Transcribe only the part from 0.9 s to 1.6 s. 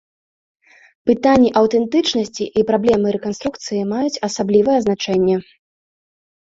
Пытанні